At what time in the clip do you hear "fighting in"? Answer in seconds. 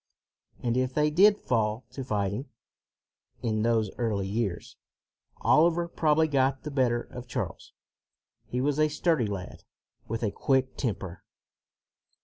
2.03-3.61